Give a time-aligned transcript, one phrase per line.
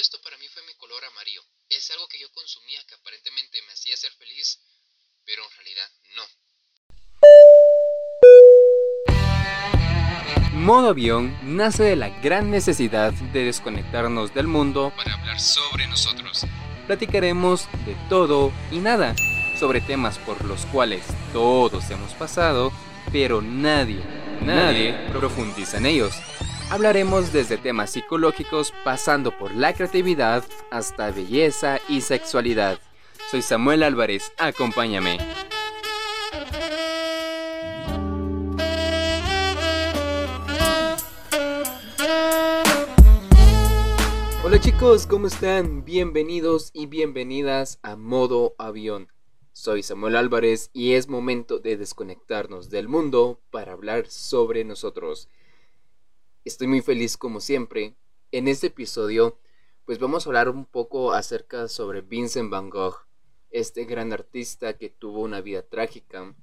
[0.00, 1.42] esto para mí fue mi color amarillo.
[1.68, 4.60] Es algo que yo consumía que aparentemente me hacía ser feliz,
[5.24, 6.22] pero en realidad no.
[10.52, 16.44] Modo avión nace de la gran necesidad de desconectarnos del mundo Para hablar sobre nosotros.
[16.86, 19.14] platicaremos de todo y nada,
[19.58, 22.72] sobre temas por los cuales todos hemos pasado,
[23.12, 24.02] pero nadie,
[24.42, 26.14] nadie profundiza en ellos.
[26.70, 32.78] Hablaremos desde temas psicológicos pasando por la creatividad hasta belleza y sexualidad.
[33.30, 35.16] Soy Samuel Álvarez, acompáñame.
[44.44, 45.86] Hola chicos, ¿cómo están?
[45.86, 49.08] Bienvenidos y bienvenidas a Modo Avión.
[49.54, 55.30] Soy Samuel Álvarez y es momento de desconectarnos del mundo para hablar sobre nosotros.
[56.48, 57.94] Estoy muy feliz como siempre.
[58.32, 59.38] En este episodio
[59.84, 63.06] pues vamos a hablar un poco acerca sobre Vincent Van Gogh,
[63.50, 66.34] este gran artista que tuvo una vida trágica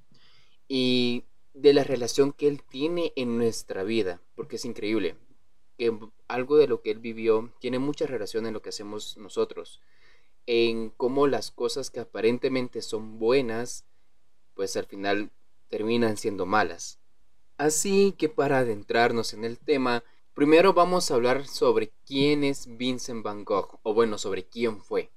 [0.68, 5.16] y de la relación que él tiene en nuestra vida, porque es increíble
[5.76, 5.92] que
[6.28, 9.80] algo de lo que él vivió tiene mucha relación en lo que hacemos nosotros,
[10.46, 13.84] en cómo las cosas que aparentemente son buenas,
[14.54, 15.32] pues al final
[15.68, 17.00] terminan siendo malas.
[17.58, 20.04] Así que para adentrarnos en el tema,
[20.34, 25.10] primero vamos a hablar sobre quién es Vincent Van Gogh, o bueno, sobre quién fue.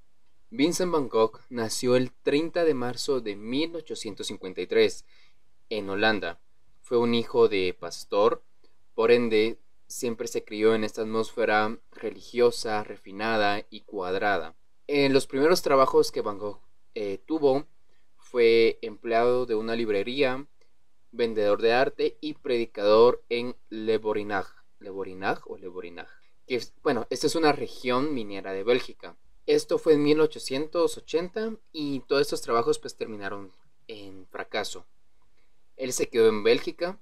[0.50, 5.06] Vincent Van Gogh nació el 30 de marzo de 1853
[5.70, 6.40] en Holanda.
[6.81, 8.42] Fue un hijo de pastor,
[8.96, 14.56] por ende siempre se crió en esta atmósfera religiosa, refinada y cuadrada.
[14.88, 16.62] En los primeros trabajos que Van Gogh
[16.96, 17.68] eh, tuvo
[18.16, 20.48] fue empleado de una librería,
[21.12, 24.54] vendedor de arte y predicador en Le Borinage.
[24.80, 26.12] ¿Le Borinage o Le Borinage?
[26.48, 29.18] Que, bueno, esta es una región minera de Bélgica.
[29.46, 33.52] Esto fue en 1880 y todos estos trabajos pues terminaron
[33.88, 34.86] en fracaso.
[35.75, 37.00] Él se quedó en Bélgica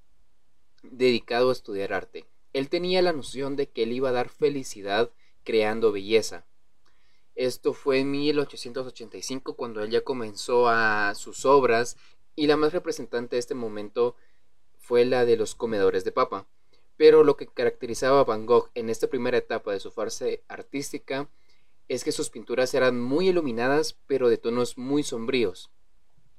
[0.84, 2.26] dedicado a estudiar arte.
[2.54, 5.12] Él tenía la noción de que él iba a dar felicidad
[5.44, 6.46] creando belleza.
[7.36, 11.98] Esto fue en 1885 cuando él ya comenzó a sus obras
[12.38, 14.16] y la más representante de este momento
[14.78, 16.48] fue la de los comedores de papa.
[16.96, 21.28] Pero lo que caracterizaba a Van Gogh en esta primera etapa de su fase artística
[21.90, 25.72] es que sus pinturas eran muy iluminadas pero de tonos muy sombríos.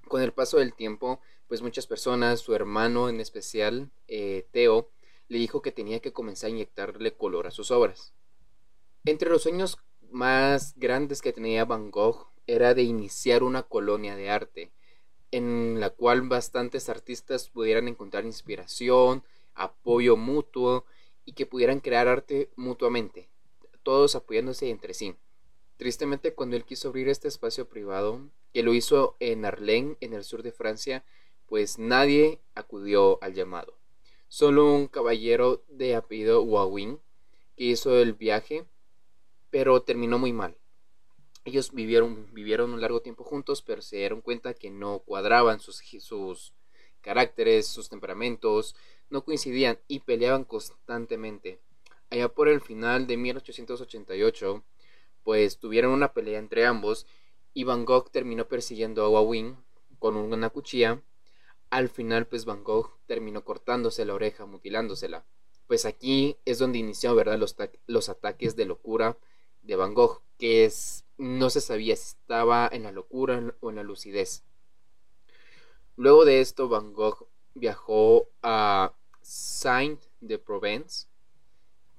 [0.06, 4.88] Con el paso del tiempo, pues muchas personas, su hermano en especial, eh, Theo,
[5.26, 8.12] le dijo que tenía que comenzar a inyectarle color a sus obras.
[9.04, 9.78] Entre los sueños
[10.10, 14.70] más grandes que tenía Van Gogh era de iniciar una colonia de arte,
[15.30, 19.22] en la cual bastantes artistas pudieran encontrar inspiración,
[19.54, 20.84] apoyo mutuo
[21.24, 23.28] y que pudieran crear arte mutuamente,
[23.82, 25.14] todos apoyándose entre sí.
[25.76, 28.20] Tristemente, cuando él quiso abrir este espacio privado,
[28.52, 31.04] que lo hizo en Arlén, en el sur de Francia,
[31.46, 33.78] pues nadie acudió al llamado.
[34.28, 36.98] Solo un caballero de apellido Wawin
[37.56, 38.66] que hizo el viaje,
[39.50, 40.57] pero terminó muy mal.
[41.48, 45.82] Ellos vivieron, vivieron un largo tiempo juntos, pero se dieron cuenta que no cuadraban sus,
[46.00, 46.52] sus
[47.00, 48.76] caracteres, sus temperamentos,
[49.10, 51.60] no coincidían y peleaban constantemente.
[52.10, 54.64] Allá por el final de 1888,
[55.22, 57.06] pues tuvieron una pelea entre ambos
[57.54, 59.56] y Van Gogh terminó persiguiendo a Wawin
[59.98, 61.02] con una cuchilla
[61.70, 65.24] al final pues Van Gogh terminó cortándose la oreja, mutilándosela.
[65.66, 67.38] Pues aquí es donde inició, ¿verdad?
[67.38, 69.18] Los, los, ataques de locura
[69.62, 73.76] de Van Gogh, que es, no se sabía si estaba en la locura o en
[73.76, 74.44] la lucidez.
[75.96, 81.08] Luego de esto, Van Gogh viajó a Saint-de-Provence,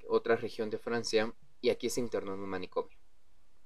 [0.07, 2.97] otra región de Francia, y aquí se internó en un manicomio.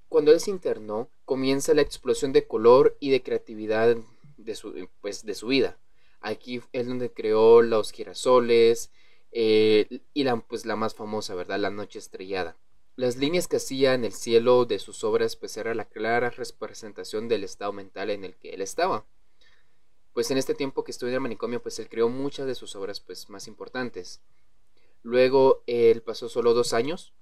[0.09, 3.95] Cuando él se internó, comienza la explosión de color y de creatividad
[4.37, 5.77] de su, pues, de su vida.
[6.19, 8.91] Aquí es donde creó los girasoles
[9.31, 11.59] eh, y la, pues, la más famosa, ¿verdad?
[11.59, 12.57] La noche estrellada.
[12.95, 17.27] Las líneas que hacía en el cielo de sus obras pues era la clara representación
[17.27, 19.05] del estado mental en el que él estaba.
[20.13, 22.75] Pues en este tiempo que estuvo en el manicomio pues él creó muchas de sus
[22.75, 24.21] obras pues más importantes.
[25.01, 27.13] Luego él pasó solo dos años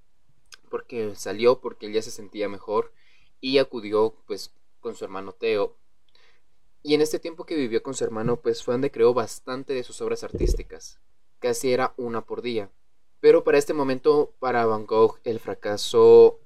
[0.70, 2.94] porque salió porque él ya se sentía mejor
[3.40, 5.78] y acudió pues con su hermano Teo
[6.84, 9.84] y en este tiempo que vivió con su hermano, pues fue donde creó bastante de
[9.84, 11.00] sus obras artísticas.
[11.40, 12.72] Casi era una por día.
[13.22, 16.40] Pero para este momento, para Van Gogh, el fracaso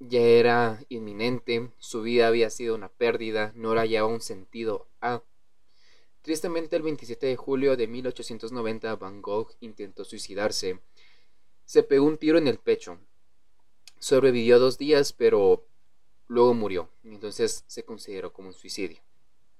[0.00, 5.22] ya era inminente, su vida había sido una pérdida, no le hallaba un sentido a.
[6.22, 10.80] Tristemente, el 27 de julio de 1890, Van Gogh intentó suicidarse.
[11.64, 12.98] Se pegó un tiro en el pecho.
[14.00, 15.64] sobrevivió dos días, pero
[16.26, 16.90] luego murió.
[17.04, 19.00] Entonces se consideró como un suicidio.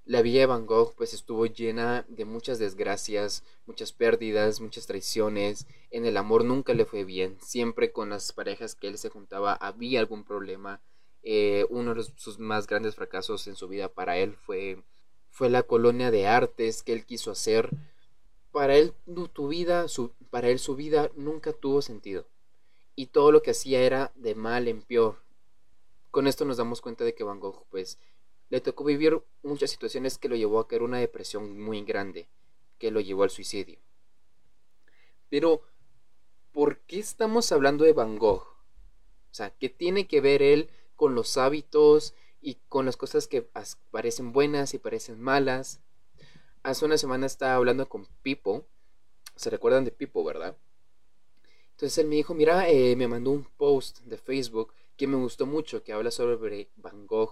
[0.05, 5.67] La vida de Van Gogh pues estuvo llena de muchas desgracias, muchas pérdidas, muchas traiciones.
[5.91, 7.37] En el amor nunca le fue bien.
[7.39, 10.81] Siempre con las parejas que él se juntaba había algún problema.
[11.23, 14.81] Eh, uno de sus más grandes fracasos en su vida para él fue,
[15.29, 17.69] fue la colonia de artes que él quiso hacer.
[18.51, 18.93] Para él,
[19.33, 22.25] tu vida, su, para él su vida nunca tuvo sentido.
[22.95, 25.21] Y todo lo que hacía era de mal en peor.
[26.09, 27.99] Con esto nos damos cuenta de que Van Gogh pues
[28.51, 32.27] le tocó vivir muchas situaciones que lo llevó a caer una depresión muy grande,
[32.77, 33.79] que lo llevó al suicidio.
[35.29, 35.61] Pero,
[36.51, 38.41] ¿por qué estamos hablando de Van Gogh?
[38.41, 43.41] O sea, ¿qué tiene que ver él con los hábitos y con las cosas que
[43.89, 45.79] parecen buenas y parecen malas?
[46.61, 48.65] Hace una semana estaba hablando con Pipo.
[49.37, 50.57] ¿Se recuerdan de Pipo, verdad?
[51.69, 55.45] Entonces él me dijo, mira, eh, me mandó un post de Facebook que me gustó
[55.45, 57.31] mucho, que habla sobre Van Gogh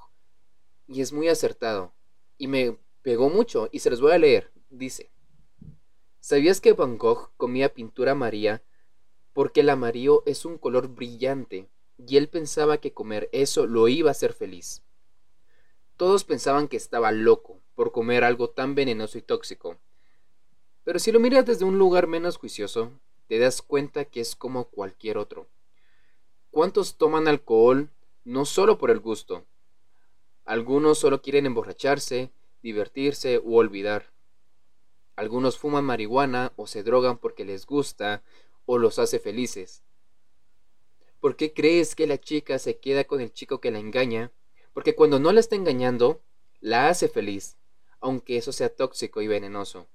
[0.89, 1.93] y es muy acertado.
[2.37, 4.51] Y me pegó mucho y se los voy a leer.
[4.69, 5.11] Dice,
[6.19, 8.63] ¿sabías que Van Gogh comía pintura María
[9.33, 14.09] porque el amarillo es un color brillante y él pensaba que comer eso lo iba
[14.09, 14.83] a hacer feliz?
[15.95, 19.77] Todos pensaban que estaba loco por comer algo tan venenoso y tóxico.
[20.83, 22.91] Pero si lo miras desde un lugar menos juicioso,
[23.27, 25.47] te das cuenta que es como cualquier otro.
[26.51, 27.89] ¿Cuántos toman alcohol
[28.23, 29.45] no solo por el gusto,
[30.49, 32.31] algunos solo quieren emborracharse,
[32.63, 34.11] divertirse u olvidar.
[35.15, 38.23] Algunos fuman marihuana o se drogan porque les gusta
[38.65, 39.83] o los hace felices.
[41.19, 44.31] ¿Por qué crees que la chica se queda con el chico que la engaña?
[44.73, 46.19] Porque cuando no la está engañando,
[46.61, 47.57] la hace feliz,
[47.99, 49.85] aunque eso sea tóxico y venenoso.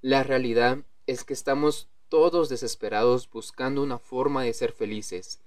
[0.00, 5.42] La realidad es que estamos todos desesperados buscando una forma de ser felices.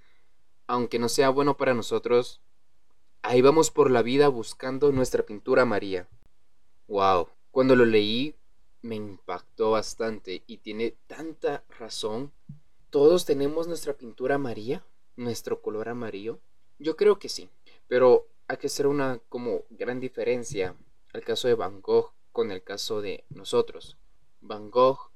[0.68, 2.40] Aunque no sea bueno para nosotros,
[3.22, 6.08] Ahí vamos por la vida buscando nuestra pintura María.
[6.88, 7.28] Wow.
[7.50, 8.34] Cuando lo leí
[8.82, 12.32] me impactó bastante y tiene tanta razón.
[12.88, 14.84] ¿Todos tenemos nuestra pintura María?
[15.16, 16.40] ¿Nuestro color amarillo?
[16.78, 17.50] Yo creo que sí,
[17.88, 20.74] pero hay que hacer una como gran diferencia
[21.12, 23.98] al caso de Van Gogh con el caso de nosotros.
[24.40, 25.10] Van Gogh,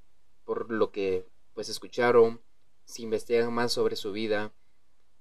[0.45, 1.25] por lo que
[1.55, 2.43] pues escucharon,
[2.85, 4.53] si investigan más sobre su vida,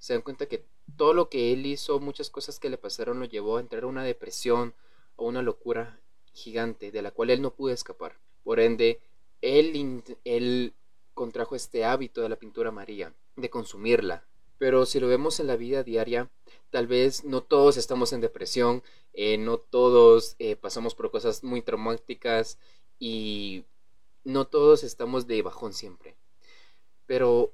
[0.04, 0.66] se dan cuenta que
[0.98, 3.88] todo lo que él hizo, muchas cosas que le pasaron, lo llevó a entrar a
[3.88, 4.74] una depresión
[5.16, 5.98] o una locura
[6.34, 8.20] gigante de la cual él no pudo escapar.
[8.44, 9.00] Por ende,
[9.40, 10.74] él, él
[11.14, 14.26] contrajo este hábito de la pintura amarilla, de consumirla.
[14.58, 16.30] Pero si lo vemos en la vida diaria,
[16.70, 18.84] tal vez no todos estamos en depresión,
[19.14, 22.60] eh, no todos eh, pasamos por cosas muy traumáticas
[23.00, 23.64] y
[24.26, 26.18] no todos estamos de bajón siempre.
[27.06, 27.54] Pero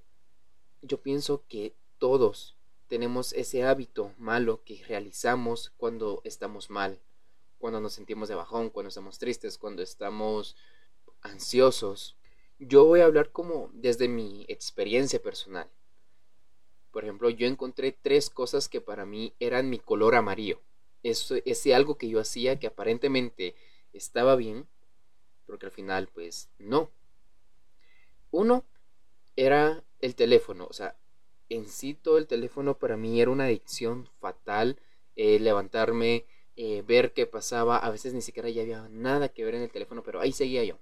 [0.81, 2.57] yo pienso que todos
[2.87, 6.99] tenemos ese hábito malo que realizamos cuando estamos mal,
[7.59, 10.55] cuando nos sentimos de bajón, cuando estamos tristes, cuando estamos
[11.21, 12.17] ansiosos.
[12.57, 15.69] Yo voy a hablar como desde mi experiencia personal.
[16.91, 20.59] Por ejemplo, yo encontré tres cosas que para mí eran mi color amarillo.
[21.03, 23.55] Ese algo que yo hacía que aparentemente
[23.93, 24.67] estaba bien,
[25.45, 26.91] porque al final pues no.
[28.31, 28.65] Uno
[29.35, 30.97] era el teléfono, o sea,
[31.49, 34.79] en sí todo el teléfono para mí era una adicción fatal.
[35.21, 39.55] Eh, levantarme, eh, ver qué pasaba, a veces ni siquiera ya había nada que ver
[39.55, 40.77] en el teléfono, pero ahí seguía yo.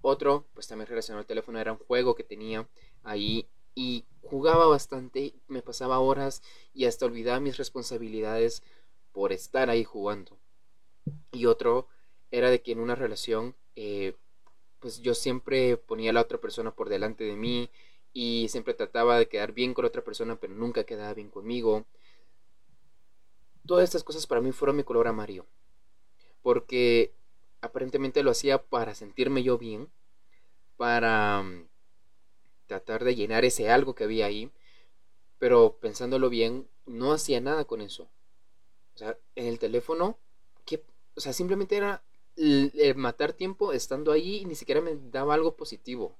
[0.00, 2.68] Otro, pues también relacionado al teléfono, era un juego que tenía
[3.02, 6.40] ahí y jugaba bastante, me pasaba horas
[6.72, 8.62] y hasta olvidaba mis responsabilidades
[9.10, 10.38] por estar ahí jugando.
[11.32, 11.88] Y otro
[12.30, 14.14] era de que en una relación, eh,
[14.78, 17.70] pues yo siempre ponía a la otra persona por delante de mí,
[18.12, 21.86] y siempre trataba de quedar bien con otra persona, pero nunca quedaba bien conmigo.
[23.66, 25.46] Todas estas cosas para mí fueron mi color amarillo,
[26.42, 27.12] porque
[27.60, 29.88] aparentemente lo hacía para sentirme yo bien,
[30.76, 31.68] para mm,
[32.66, 34.50] tratar de llenar ese algo que había ahí,
[35.38, 38.08] pero pensándolo bien, no hacía nada con eso.
[38.94, 40.18] O sea, en el teléfono,
[40.66, 40.84] que,
[41.16, 42.02] o sea, simplemente era
[42.96, 46.16] matar tiempo estando ahí y ni siquiera me daba algo positivo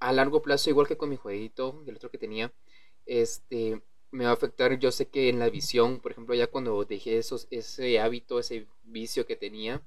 [0.00, 2.52] a largo plazo, igual que con mi jueguito, el otro que tenía,
[3.06, 4.78] este, me va a afectar.
[4.78, 8.66] Yo sé que en la visión, por ejemplo, ya cuando dejé esos, ese hábito, ese
[8.84, 9.82] vicio que tenía,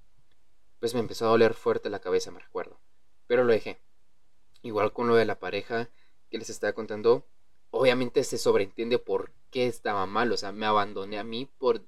[0.80, 2.80] pues me empezó a doler fuerte la cabeza, me recuerdo.
[3.28, 3.80] Pero lo dejé.
[4.64, 5.90] Igual con lo de la pareja
[6.30, 7.26] que les estaba contando,
[7.72, 10.32] obviamente se sobreentiende por qué estaba mal.
[10.32, 11.82] O sea, me abandoné a mí por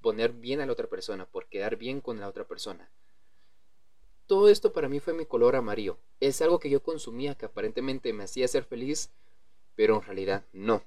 [0.00, 2.90] poner bien a la otra persona, por quedar bien con la otra persona
[4.26, 5.98] todo esto para mí fue mi color amarillo.
[6.20, 9.10] Es algo que yo consumía que aparentemente me hacía ser feliz,
[9.74, 10.82] pero en realidad no.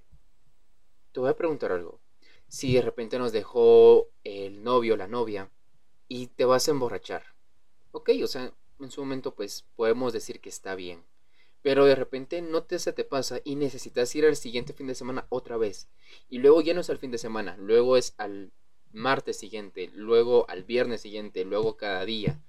[1.11, 1.99] te voy a preguntar algo.
[2.47, 5.49] Si de repente nos dejó el novio o la novia
[6.07, 7.23] y te vas a emborrachar.
[7.91, 11.03] Ok, o sea, en su momento pues podemos decir que está bien.
[11.61, 14.95] Pero de repente no te se te pasa y necesitas ir al siguiente fin de
[14.95, 15.87] semana otra vez.
[16.29, 18.51] Y luego ya no es al fin de semana, luego es al
[18.91, 22.39] martes siguiente, luego al viernes siguiente, luego cada día.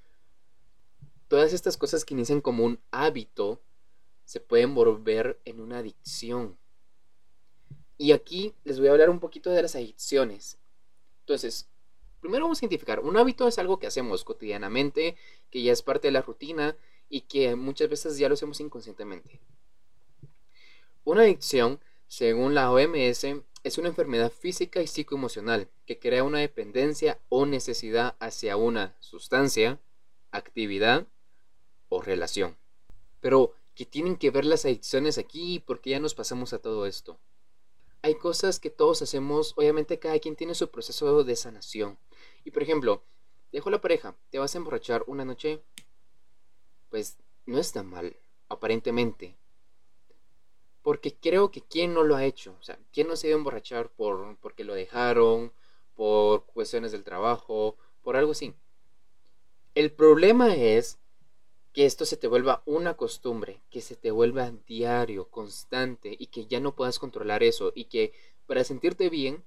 [1.28, 3.60] Todas estas cosas que inician como un hábito
[4.24, 6.56] se pueden volver en una adicción.
[7.98, 10.58] Y aquí les voy a hablar un poquito de las adicciones.
[11.20, 11.68] Entonces,
[12.20, 15.16] primero vamos a identificar, un hábito es algo que hacemos cotidianamente,
[15.50, 16.76] que ya es parte de la rutina
[17.08, 19.40] y que muchas veces ya lo hacemos inconscientemente.
[21.04, 23.24] Una adicción, según la OMS,
[23.64, 29.80] es una enfermedad física y psicoemocional que crea una dependencia o necesidad hacia una sustancia,
[30.30, 31.06] actividad
[31.88, 32.56] o relación.
[33.20, 35.62] Pero, ¿qué tienen que ver las adicciones aquí?
[35.66, 37.18] Porque ya nos pasamos a todo esto.
[38.02, 41.98] Hay cosas que todos hacemos, obviamente cada quien tiene su proceso de sanación.
[42.44, 43.02] Y por ejemplo,
[43.52, 45.60] dejo la pareja, te vas a emborrachar una noche,
[46.88, 47.16] pues
[47.46, 48.16] no está mal,
[48.48, 49.36] aparentemente.
[50.82, 53.38] Porque creo que quién no lo ha hecho, o sea, quién no se ido a
[53.38, 55.52] emborrachar por, porque lo dejaron,
[55.96, 58.54] por cuestiones del trabajo, por algo así.
[59.74, 60.98] El problema es
[61.76, 66.46] que esto se te vuelva una costumbre, que se te vuelva diario, constante y que
[66.46, 68.14] ya no puedas controlar eso y que
[68.46, 69.44] para sentirte bien,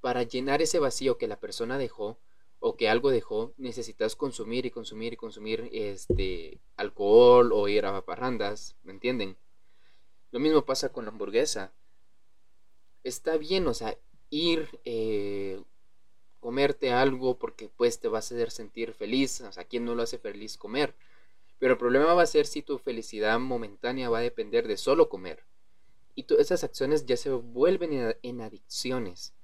[0.00, 2.18] para llenar ese vacío que la persona dejó
[2.58, 8.04] o que algo dejó, necesitas consumir y consumir y consumir este alcohol o ir a
[8.04, 9.36] parrandas, ¿me entienden?
[10.32, 11.72] Lo mismo pasa con la hamburguesa.
[13.04, 13.96] Está bien, o sea,
[14.28, 15.62] ir, eh,
[16.40, 20.02] comerte algo porque pues te va a hacer sentir feliz, o sea, ¿quién no lo
[20.02, 20.96] hace feliz comer?
[21.60, 25.08] Pero el problema va a ser si tu felicidad momentánea va a depender de solo
[25.08, 25.44] comer.
[26.16, 29.34] Y esas acciones ya se vuelven en adicciones.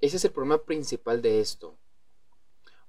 [0.00, 1.76] Ese es el problema principal de esto.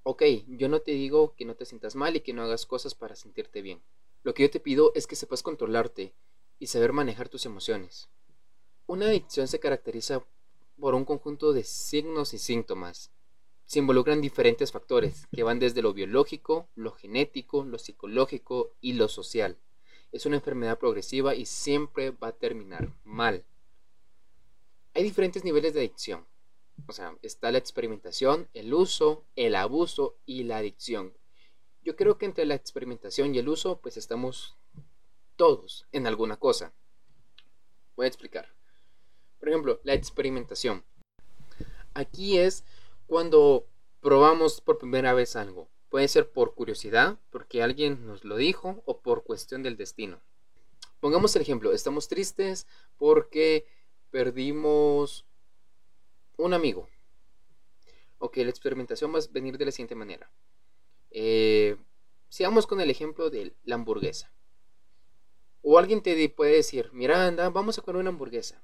[0.03, 2.95] Ok, yo no te digo que no te sientas mal y que no hagas cosas
[2.95, 3.81] para sentirte bien.
[4.23, 6.13] Lo que yo te pido es que sepas controlarte
[6.59, 8.09] y saber manejar tus emociones.
[8.85, 10.23] Una adicción se caracteriza
[10.79, 13.11] por un conjunto de signos y síntomas
[13.71, 19.07] se involucran diferentes factores que van desde lo biológico, lo genético, lo psicológico y lo
[19.07, 19.57] social.
[20.11, 23.45] Es una enfermedad progresiva y siempre va a terminar mal.
[24.93, 26.27] Hay diferentes niveles de adicción.
[26.85, 31.13] O sea, está la experimentación, el uso, el abuso y la adicción.
[31.81, 34.57] Yo creo que entre la experimentación y el uso, pues estamos
[35.37, 36.73] todos en alguna cosa.
[37.95, 38.53] Voy a explicar.
[39.39, 40.83] Por ejemplo, la experimentación.
[41.93, 42.65] Aquí es
[43.11, 43.67] cuando
[43.99, 45.67] probamos por primera vez algo.
[45.89, 50.21] Puede ser por curiosidad, porque alguien nos lo dijo, o por cuestión del destino.
[51.01, 53.65] Pongamos el ejemplo, estamos tristes porque
[54.11, 55.25] perdimos
[56.37, 56.87] un amigo.
[58.17, 60.31] Ok, la experimentación va a venir de la siguiente manera.
[61.09, 61.75] Eh,
[62.29, 64.31] sigamos con el ejemplo de la hamburguesa.
[65.61, 68.63] O alguien te puede decir, Miranda, vamos a comer una hamburguesa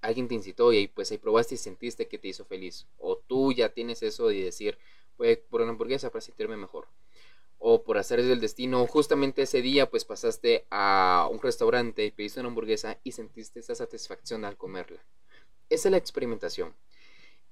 [0.00, 2.86] alguien te incitó y pues ahí probaste y sentiste que te hizo feliz.
[2.98, 4.78] O tú ya tienes eso de decir,
[5.18, 6.88] voy por una hamburguesa para sentirme mejor.
[7.58, 12.40] O por hacer el destino, justamente ese día pues pasaste a un restaurante y pediste
[12.40, 15.02] una hamburguesa y sentiste esa satisfacción al comerla.
[15.68, 16.74] Esa es la experimentación.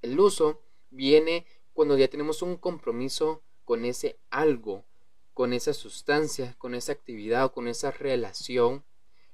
[0.01, 4.85] El uso viene cuando ya tenemos un compromiso con ese algo,
[5.33, 8.85] con esa sustancia, con esa actividad o con esa relación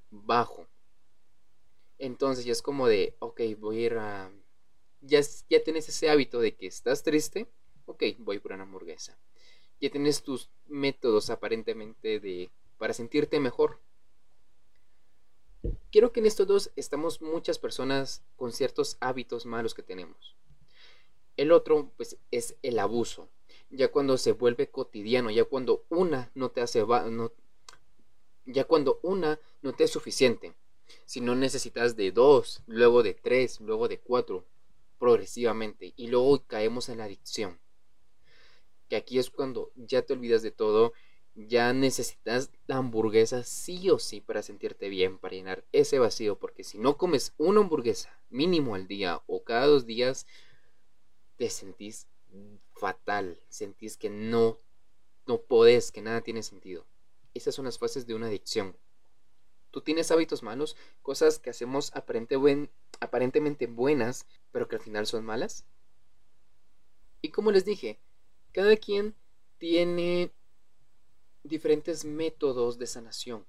[0.10, 0.65] bajo.
[2.01, 4.31] Entonces ya es como de, ok, voy a ir a...
[5.01, 7.48] Ya, ya tienes ese hábito de que estás triste,
[7.86, 9.20] ok, voy por una hamburguesa.
[9.79, 13.79] Ya tienes tus métodos aparentemente de para sentirte mejor.
[15.91, 20.36] Quiero que en estos dos estamos muchas personas con ciertos hábitos malos que tenemos.
[21.38, 23.29] El otro, pues, es el abuso.
[23.70, 27.31] Ya cuando se vuelve cotidiano, ya cuando una no te hace, no,
[28.46, 30.55] ya cuando una no te es suficiente
[31.06, 34.46] si no necesitas de dos, luego de tres, luego de cuatro,
[34.98, 35.94] progresivamente.
[35.96, 37.60] Y luego caemos en la adicción.
[38.88, 40.94] Que aquí es cuando ya te olvidas de todo,
[41.34, 46.38] ya necesitas la hamburguesa sí o sí para sentirte bien, para llenar ese vacío.
[46.38, 50.28] Porque si no comes una hamburguesa mínimo al día o cada dos días,
[51.38, 52.08] te sentís
[52.74, 54.58] fatal, sentís que no,
[55.26, 56.86] no podés, que nada tiene sentido.
[57.34, 58.76] Esas son las fases de una adicción.
[59.72, 65.66] Tú tienes hábitos malos, cosas que hacemos aparentemente buenas, pero que al final son malas.
[67.22, 68.00] Y como les dije,
[68.51, 69.16] cada quien
[69.58, 70.32] tiene
[71.44, 73.46] diferentes métodos de sanación,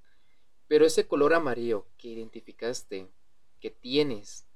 [0.68, 3.08] pero ese color amarillo que identificaste,
[3.60, 4.46] que tienes,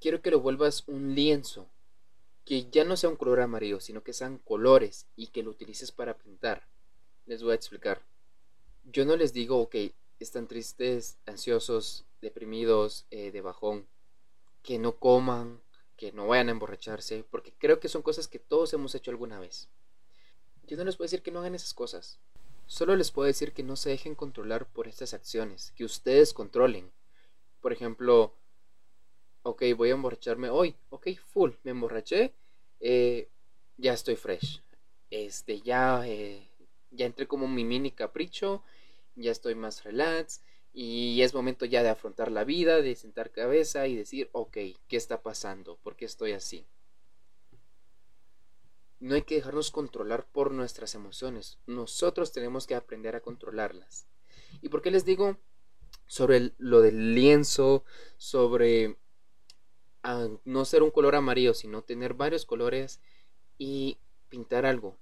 [0.00, 1.68] quiero que lo vuelvas un lienzo,
[2.44, 5.92] que ya no sea un color amarillo, sino que sean colores y que lo utilices
[5.92, 6.66] para pintar.
[7.26, 8.02] Les voy a explicar.
[8.92, 9.76] Yo no les digo, ok,
[10.18, 13.86] están tristes, ansiosos, deprimidos, eh, de bajón,
[14.64, 15.60] que no coman,
[15.96, 19.38] que no vayan a emborracharse, porque creo que son cosas que todos hemos hecho alguna
[19.38, 19.68] vez.
[20.66, 22.18] Yo no les puedo decir que no hagan esas cosas.
[22.66, 26.90] Solo les puedo decir que no se dejen controlar por estas acciones, que ustedes controlen.
[27.60, 28.34] Por ejemplo,
[29.42, 32.32] ok, voy a emborracharme hoy, ok, full, me emborraché,
[32.80, 33.28] eh,
[33.76, 34.62] ya estoy fresh.
[35.10, 36.48] Este, ya, eh,
[36.90, 38.62] ya entré como mi mini capricho,
[39.20, 43.86] ya estoy más relax, y es momento ya de afrontar la vida, de sentar cabeza
[43.86, 44.52] y decir, ok,
[44.88, 45.76] ¿qué está pasando?
[45.78, 46.66] ¿Por qué estoy así?
[49.00, 51.58] No hay que dejarnos controlar por nuestras emociones.
[51.66, 54.06] Nosotros tenemos que aprender a controlarlas.
[54.62, 55.38] ¿Y por qué les digo
[56.06, 57.84] sobre lo del lienzo,
[58.16, 58.96] sobre
[60.02, 63.00] ah, no ser un color amarillo, sino tener varios colores
[63.58, 63.98] y
[64.28, 64.98] pintar algo?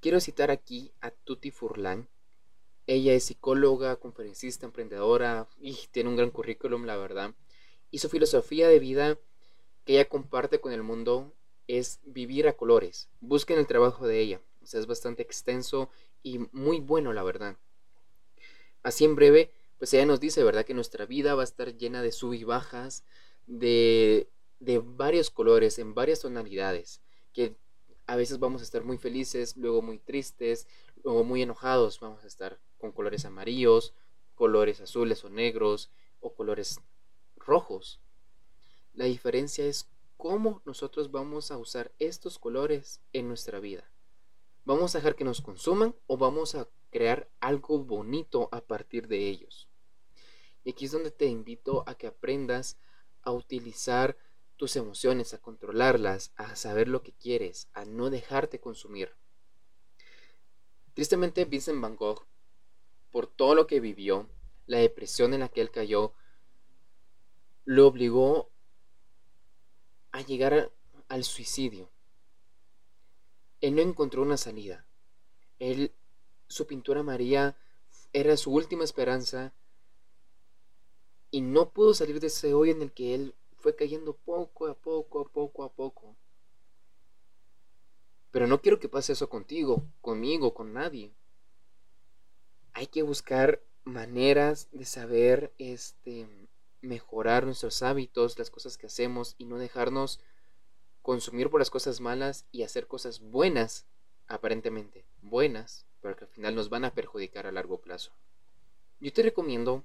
[0.00, 2.08] Quiero citar aquí a Tutti Furlan,
[2.86, 7.34] ella es psicóloga, conferencista, emprendedora y tiene un gran currículum, la verdad.
[7.90, 9.18] Y su filosofía de vida
[9.84, 11.32] que ella comparte con el mundo
[11.66, 13.08] es vivir a colores.
[13.20, 14.40] Busquen el trabajo de ella.
[14.62, 15.90] O sea, es bastante extenso
[16.22, 17.56] y muy bueno, la verdad.
[18.82, 20.64] Así en breve, pues ella nos dice, ¿verdad?
[20.64, 23.04] Que nuestra vida va a estar llena de sub y bajas,
[23.46, 24.28] de,
[24.60, 27.00] de varios colores, en varias tonalidades.
[27.32, 27.56] Que
[28.06, 30.66] a veces vamos a estar muy felices, luego muy tristes,
[31.02, 33.94] luego muy enojados, vamos a estar con colores amarillos,
[34.34, 36.80] colores azules o negros o colores
[37.34, 37.98] rojos.
[38.92, 39.88] La diferencia es
[40.18, 43.90] cómo nosotros vamos a usar estos colores en nuestra vida.
[44.66, 49.28] ¿Vamos a dejar que nos consuman o vamos a crear algo bonito a partir de
[49.30, 49.66] ellos?
[50.62, 52.76] Y aquí es donde te invito a que aprendas
[53.22, 54.18] a utilizar
[54.56, 59.16] tus emociones, a controlarlas, a saber lo que quieres, a no dejarte consumir.
[60.92, 62.26] Tristemente, Vincent Van Gogh
[63.14, 64.28] por todo lo que vivió,
[64.66, 66.14] la depresión en la que él cayó,
[67.64, 68.50] lo obligó
[70.10, 70.72] a llegar
[71.06, 71.88] al suicidio.
[73.60, 74.84] Él no encontró una salida.
[75.60, 75.94] Él,
[76.48, 77.56] su pintura María
[78.12, 79.54] era su última esperanza
[81.30, 84.74] y no pudo salir de ese hoyo en el que él fue cayendo poco a
[84.74, 86.16] poco, a poco a poco.
[88.32, 91.14] Pero no quiero que pase eso contigo, conmigo, con nadie
[92.74, 96.26] hay que buscar maneras de saber este,
[96.80, 100.20] mejorar nuestros hábitos, las cosas que hacemos y no dejarnos
[101.00, 103.86] consumir por las cosas malas y hacer cosas buenas,
[104.26, 108.12] aparentemente buenas, pero que al final nos van a perjudicar a largo plazo.
[109.00, 109.84] Yo te recomiendo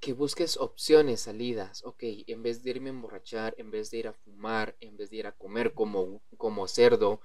[0.00, 4.08] que busques opciones, salidas, ok, en vez de irme a emborrachar, en vez de ir
[4.08, 7.20] a fumar, en vez de ir a comer como, como cerdo,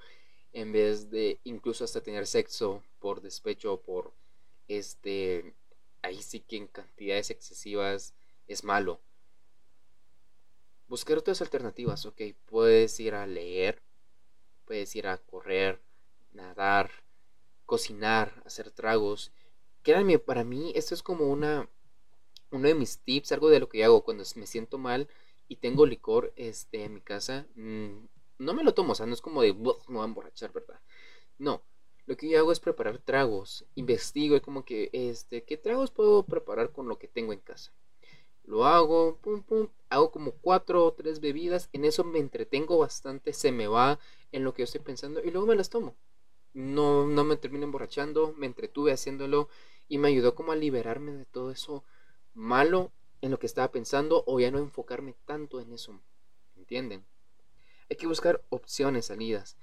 [0.54, 4.12] en vez de incluso hasta tener sexo por despecho o por
[4.68, 5.54] este,
[6.02, 8.14] ahí sí que en cantidades excesivas
[8.48, 9.02] es malo.
[10.88, 13.82] Buscar otras alternativas, ok, puedes ir a leer,
[14.66, 15.82] puedes ir a correr,
[16.34, 16.92] nadar,
[17.66, 19.32] cocinar, hacer tragos.
[19.82, 21.70] Créanme, para mí esto es como una
[22.54, 25.10] uno de mis tips, algo de lo que hago cuando me siento mal
[25.48, 27.48] y tengo licor este, en mi casa.
[27.56, 28.06] Mm,
[28.40, 30.80] no me lo tomo, o sea, no es como de, no voy a emborrachar, ¿verdad?
[31.40, 31.64] No,
[32.06, 33.66] lo que yo hago es preparar tragos.
[33.76, 37.72] Investigo como que, este, ¿qué tragos puedo preparar con lo que tengo en casa?
[38.44, 41.70] Lo hago, pum, pum, hago como cuatro o tres bebidas.
[41.72, 44.00] En eso me entretengo bastante, se me va
[44.34, 45.96] en lo que yo estoy pensando y luego me las tomo.
[46.54, 49.48] No, no me termino emborrachando, me entretuve haciéndolo
[49.88, 51.84] y me ayudó como a liberarme de todo eso
[52.34, 56.02] malo en lo que estaba pensando o ya no enfocarme tanto en eso.
[56.58, 57.06] ¿Entienden?
[57.90, 59.58] Hay que buscar opciones, salidas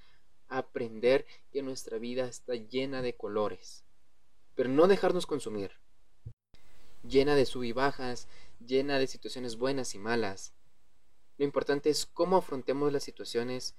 [0.50, 3.84] aprender que nuestra vida está llena de colores,
[4.54, 5.72] pero no dejarnos consumir,
[7.02, 8.28] llena de sub y bajas,
[8.64, 10.52] llena de situaciones buenas y malas.
[11.38, 13.74] Lo importante es cómo afrontemos las situaciones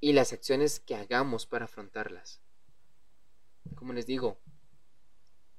[0.00, 2.40] y las acciones que hagamos para afrontarlas.
[3.74, 4.38] Como les digo,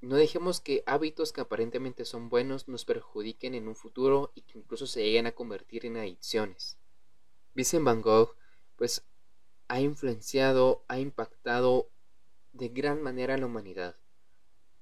[0.02, 4.60] no dejemos que hábitos que aparentemente son buenos nos perjudiquen en un futuro y que
[4.60, 6.78] incluso se lleguen a convertir en adicciones.
[7.56, 8.36] Vincent Van Gogh,
[8.76, 9.04] pues
[9.68, 11.90] ha influenciado, ha impactado
[12.54, 13.96] de gran manera a la humanidad.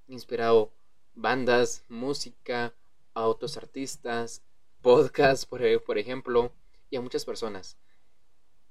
[0.08, 0.72] Inspirado
[1.16, 2.74] bandas, música,
[3.14, 4.42] a otros artistas,
[4.82, 6.52] podcasts, por, por ejemplo,
[6.90, 7.78] y a muchas personas.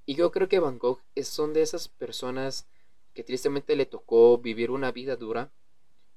[0.05, 2.67] Y yo creo que Van Gogh es, son de esas personas
[3.15, 5.53] que tristemente le tocó vivir una vida dura,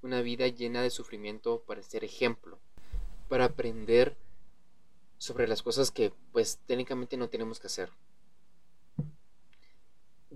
[0.01, 2.60] una vida llena de sufrimiento para ser ejemplo,
[3.27, 4.15] para aprender
[5.17, 7.89] sobre las cosas que pues técnicamente no tenemos que hacer.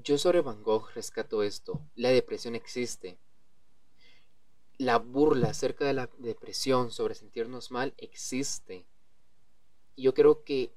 [0.04, 1.82] Yo sobre Van Gogh rescato esto.
[1.96, 3.18] La depresión existe.
[4.78, 8.86] La burla acerca de la depresión, sobre sentirnos mal, existe.
[9.98, 10.72] Y yo creo que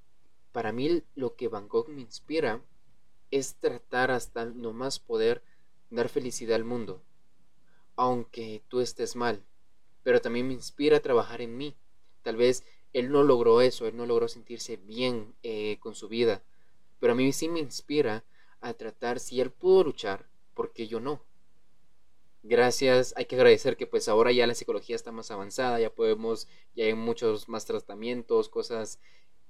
[0.51, 2.65] para mí lo que Van Gogh me inspira
[3.31, 5.45] es tratar hasta no más poder
[5.91, 7.01] dar felicidad al mundo.
[7.95, 9.45] Aunque tú estés mal.
[10.03, 11.77] Pero también me inspira a trabajar en mí.
[12.23, 16.43] Tal vez él no logró eso, él no logró sentirse bien eh, con su vida.
[16.99, 18.25] Pero a mí sí me inspira
[18.63, 21.23] a tratar si él pudo luchar, porque yo no.
[22.45, 26.49] Gracias, hay que agradecer que pues ahora ya la psicología está más avanzada, ya podemos,
[26.75, 28.99] ya hay muchos más tratamientos, cosas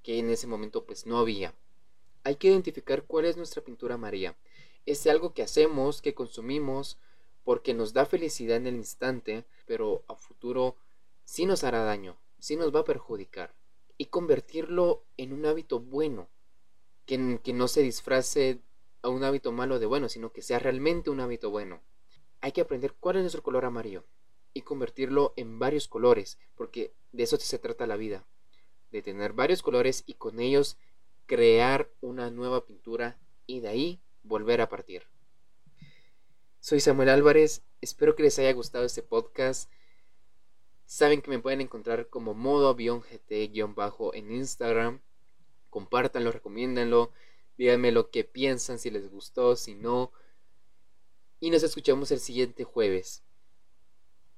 [0.03, 1.55] que en ese momento pues no había.
[2.25, 4.37] Hay que identificar cuál es nuestra pintura María.
[4.85, 6.99] Es algo que hacemos, que consumimos,
[7.45, 10.77] porque nos da felicidad en el instante, pero a futuro
[11.25, 13.55] sí nos hará daño, sí nos va a perjudicar.
[13.97, 16.29] Y convertirlo en un hábito bueno,
[17.07, 18.61] que, que no se disfrace
[19.03, 21.83] a un hábito malo de bueno, sino que sea realmente un hábito bueno.
[22.41, 24.05] Hay que aprender cuál es nuestro color amarillo
[24.55, 28.25] y convertirlo en varios colores, porque de eso se trata la vida,
[28.91, 30.77] de tener varios colores y con ellos
[31.27, 35.05] crear una nueva pintura y de ahí volver a partir.
[36.61, 39.71] Soy Samuel Álvarez, espero que les haya gustado este podcast.
[40.87, 45.01] Saben que me pueden encontrar como modo avión GT-bajo en Instagram.
[45.71, 47.11] Compártanlo, recomiéndanlo.
[47.59, 50.13] Díganme lo que piensan, si les gustó, si no.
[51.41, 53.23] Y nos escuchamos el siguiente jueves.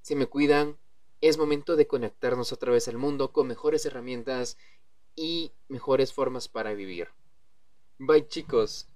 [0.03, 0.79] Si me cuidan,
[1.21, 4.59] es momento de conectarnos otra vez al mundo con mejores herramientas
[5.17, 7.09] y mejores formas para vivir.
[7.99, 8.89] Bye chicos.